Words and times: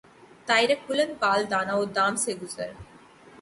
طائرک 0.47 0.79
بلند 0.87 1.13
بال 1.21 1.41
دانہ 1.51 1.73
و 1.73 1.83
دام 1.95 2.13
سے 2.23 2.31
گزر 2.35 2.69